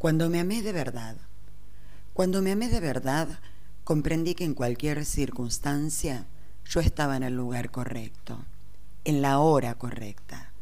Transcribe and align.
Cuando 0.00 0.30
me 0.30 0.40
amé 0.40 0.62
de 0.62 0.72
verdad, 0.72 1.14
cuando 2.14 2.40
me 2.40 2.52
amé 2.52 2.70
de 2.70 2.80
verdad, 2.80 3.38
comprendí 3.84 4.34
que 4.34 4.44
en 4.44 4.54
cualquier 4.54 5.04
circunstancia 5.04 6.26
yo 6.64 6.80
estaba 6.80 7.18
en 7.18 7.22
el 7.22 7.36
lugar 7.36 7.70
correcto, 7.70 8.38
en 9.04 9.20
la 9.20 9.40
hora 9.40 9.74
correcta, 9.74 10.52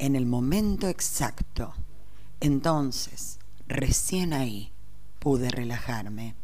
en 0.00 0.16
el 0.16 0.26
momento 0.26 0.88
exacto. 0.88 1.74
Entonces, 2.40 3.38
recién 3.68 4.32
ahí, 4.32 4.72
pude 5.20 5.48
relajarme. 5.48 6.34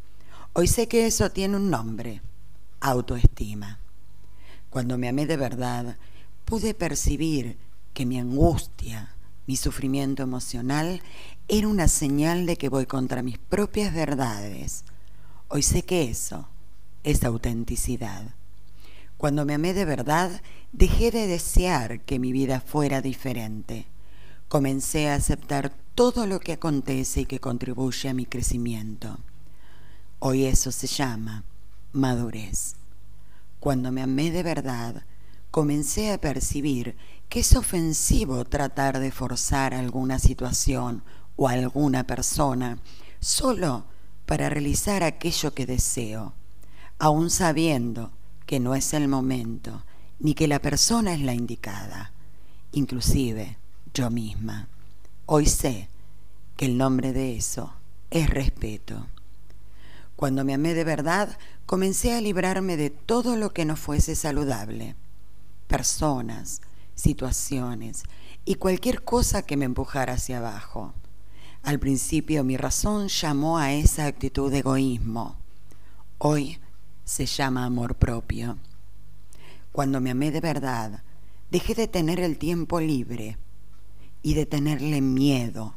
Hoy 0.53 0.69
sé 0.69 0.87
que 0.87 1.09
eso 1.09 1.33
tiene 1.33 1.57
un 1.57 1.71
nombre, 1.71 2.23
autoestima. 2.79 3.81
Cuando 4.71 4.97
me 4.97 5.09
amé 5.09 5.27
de 5.27 5.37
verdad, 5.37 5.97
pude 6.45 6.73
percibir 6.73 7.59
que 7.93 8.07
mi 8.07 8.21
angustia, 8.21 9.14
mi 9.47 9.57
sufrimiento 9.57 10.23
emocional 10.23 11.03
era 11.49 11.69
una 11.69 11.89
señal 11.89 12.47
de 12.47 12.57
que 12.57 12.69
voy 12.69 12.87
contra 12.87 13.23
mis 13.23 13.39
propias 13.39 13.93
verdades. 13.93 14.85
Hoy 15.49 15.63
sé 15.63 15.83
que 15.83 16.05
eso 16.05 16.49
es 17.03 17.25
autenticidad. 17.25 18.35
Cuando 19.17 19.45
me 19.45 19.55
amé 19.55 19.75
de 19.75 19.85
verdad, 19.85 20.43
dejé 20.73 21.11
de 21.11 21.27
desear 21.27 22.01
que 22.01 22.19
mi 22.19 22.33
vida 22.33 22.61
fuera 22.61 23.01
diferente. 23.03 23.87
Comencé 24.49 25.09
a 25.09 25.15
aceptar 25.15 25.73
todo 25.95 26.27
lo 26.27 26.41
que 26.41 26.53
acontece 26.53 27.23
y 27.23 27.27
que 27.27 27.41
contribuye 27.41 28.09
a 28.09 28.15
mi 28.15 28.27
crecimiento. 28.27 29.19
Hoy 30.19 30.45
eso 30.45 30.73
se 30.73 30.87
llama 30.87 31.45
madurez. 31.93 32.77
Cuando 33.61 33.93
me 33.93 34.03
amé 34.03 34.31
de 34.31 34.43
verdad, 34.43 35.05
comencé 35.55 36.11
a 36.11 36.21
percibir 36.21 36.97
que 37.29 37.39
es 37.39 37.55
ofensivo 37.55 38.45
tratar 38.45 38.99
de 38.99 39.13
forzar 39.13 39.73
alguna 39.73 40.19
situación 40.19 41.05
o 41.37 41.47
alguna 41.47 42.09
persona 42.09 42.79
solo 43.21 43.85
para 44.27 44.49
realizar 44.49 45.05
aquello 45.05 45.55
que 45.55 45.65
deseo, 45.65 46.35
aun 46.99 47.31
sabiendo 47.31 48.11
que 48.47 48.59
no 48.59 48.75
es 48.75 48.95
el 48.95 49.07
momento 49.07 49.85
ni 50.19 50.35
que 50.35 50.49
la 50.49 50.59
persona 50.59 51.15
es 51.15 51.21
la 51.21 51.35
indicada, 51.35 52.13
inclusive 52.73 53.57
yo 53.95 54.11
misma. 54.11 54.67
Hoy 55.25 55.47
sé 55.47 55.89
que 56.57 56.67
el 56.67 56.77
nombre 56.77 57.13
de 57.13 57.37
eso 57.37 57.73
es 58.11 58.29
respeto. 58.29 59.07
Cuando 60.17 60.45
me 60.45 60.55
amé 60.55 60.75
de 60.75 60.83
verdad, 60.83 61.39
comencé 61.65 62.13
a 62.13 62.21
librarme 62.21 62.77
de 62.77 62.91
todo 62.91 63.37
lo 63.37 63.53
que 63.53 63.65
no 63.65 63.77
fuese 63.77 64.17
saludable 64.17 64.97
personas, 65.67 66.61
situaciones 66.95 68.05
y 68.45 68.57
cualquier 68.57 69.03
cosa 69.03 69.43
que 69.43 69.57
me 69.57 69.65
empujara 69.65 70.15
hacia 70.15 70.39
abajo. 70.39 70.95
Al 71.63 71.79
principio 71.79 72.45
mi 72.45 72.57
razón 72.57 73.09
llamó 73.09 73.59
a 73.59 73.73
esa 73.73 74.07
actitud 74.07 74.51
de 74.51 74.59
egoísmo. 74.59 75.37
Hoy 76.19 76.59
se 77.05 77.27
llama 77.27 77.65
amor 77.65 77.97
propio. 77.97 78.59
Cuando 79.73 80.01
me 80.01 80.11
amé 80.11 80.31
de 80.31 80.41
verdad, 80.41 81.03
dejé 81.51 81.75
de 81.75 81.89
tener 81.89 82.21
el 82.21 82.39
tiempo 82.39 82.81
libre 82.81 83.39
y 84.23 84.35
de 84.35 84.47
tenerle 84.47 85.01
miedo 85.01 85.75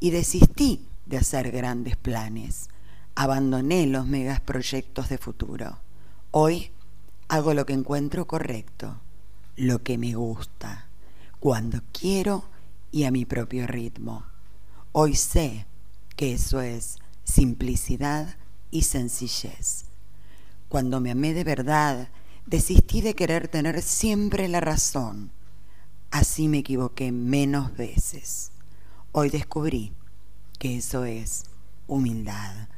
y 0.00 0.10
desistí 0.10 0.88
de 1.04 1.18
hacer 1.18 1.50
grandes 1.50 1.96
planes. 1.96 2.68
Abandoné 3.14 3.86
los 3.86 4.06
megas 4.06 4.40
proyectos 4.40 5.08
de 5.08 5.18
futuro. 5.18 5.78
Hoy 6.30 6.70
hago 7.28 7.54
lo 7.54 7.64
que 7.64 7.72
encuentro 7.72 8.26
correcto 8.26 9.00
lo 9.56 9.82
que 9.82 9.96
me 9.96 10.14
gusta, 10.14 10.86
cuando 11.40 11.80
quiero 11.92 12.44
y 12.92 13.04
a 13.04 13.10
mi 13.10 13.24
propio 13.24 13.66
ritmo. 13.66 14.24
Hoy 14.92 15.14
sé 15.14 15.66
que 16.14 16.34
eso 16.34 16.60
es 16.60 16.98
simplicidad 17.24 18.36
y 18.70 18.82
sencillez. 18.82 19.86
Cuando 20.68 21.00
me 21.00 21.10
amé 21.10 21.32
de 21.32 21.44
verdad, 21.44 22.08
desistí 22.46 23.00
de 23.00 23.14
querer 23.14 23.48
tener 23.48 23.82
siempre 23.82 24.48
la 24.48 24.60
razón. 24.60 25.30
Así 26.10 26.48
me 26.48 26.58
equivoqué 26.58 27.12
menos 27.12 27.76
veces. 27.76 28.52
Hoy 29.12 29.30
descubrí 29.30 29.92
que 30.58 30.76
eso 30.76 31.04
es 31.04 31.44
humildad. 31.86 32.68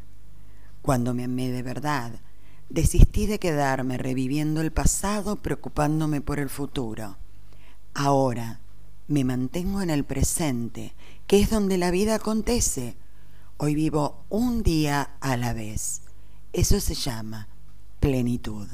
Cuando 0.83 1.15
me 1.15 1.25
amé 1.25 1.51
de 1.51 1.63
verdad, 1.63 2.21
Desistí 2.69 3.27
de 3.27 3.39
quedarme 3.39 3.97
reviviendo 3.97 4.61
el 4.61 4.73
pasado 4.73 5.37
preocupándome 5.37 6.21
por 6.21 6.39
el 6.39 6.51
futuro. 6.51 7.17
Ahora 7.95 8.61
me 9.07 9.25
mantengo 9.25 9.81
en 9.81 9.89
el 9.89 10.05
presente, 10.05 10.95
que 11.27 11.41
es 11.41 11.49
donde 11.49 11.79
la 11.79 11.91
vida 11.91 12.17
acontece. 12.17 12.95
Hoy 13.57 13.75
vivo 13.75 14.23
un 14.29 14.63
día 14.63 15.13
a 15.21 15.39
la 15.39 15.55
vez. 15.55 16.03
Eso 16.53 16.79
se 16.81 16.95
llama 16.95 17.49
plenitud. 18.01 18.69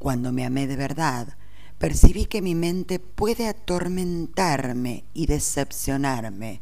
Cuando 0.00 0.32
me 0.32 0.44
amé 0.44 0.66
de 0.66 0.76
verdad, 0.76 1.36
percibí 1.78 2.26
que 2.26 2.42
mi 2.42 2.56
mente 2.56 2.98
puede 2.98 3.46
atormentarme 3.46 5.04
y 5.14 5.26
decepcionarme, 5.26 6.60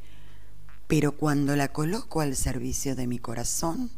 pero 0.87 1.13
cuando 1.13 1.57
la 1.57 1.69
coloco 1.73 2.21
al 2.21 2.37
servicio 2.37 2.95
de 2.95 3.07
mi 3.07 3.19
corazón, 3.19 3.91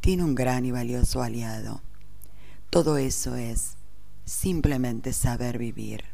tiene 0.00 0.24
un 0.24 0.34
gran 0.34 0.64
y 0.64 0.70
valioso 0.70 1.22
aliado. 1.22 1.80
Todo 2.70 2.98
eso 2.98 3.34
es 3.34 3.76
simplemente 4.24 5.12
saber 5.12 5.58
vivir. 5.58 6.04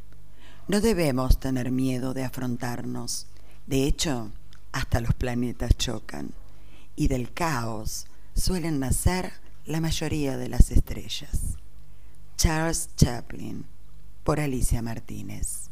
No 0.69 0.81
debemos 0.81 1.41
tener 1.41 1.71
miedo 1.71 2.15
de 2.15 2.25
afrontarnos. 2.25 3.27
De 3.67 3.85
hecho, 3.85 4.31
hasta 4.73 5.01
los 5.01 5.15
planetas 5.15 5.77
chocan. 5.77 6.31
Y 6.97 7.09
del 7.09 7.33
caos 7.33 8.07
suelen 8.35 8.79
nacer 8.79 9.33
la 9.67 9.81
mayoría 9.81 10.37
de 10.37 10.49
las 10.49 10.71
estrellas. 10.71 11.57
Charles 12.37 12.91
Chaplin, 12.97 13.67
por 14.23 14.41
Alicia 14.41 14.81
Martínez. 14.83 15.71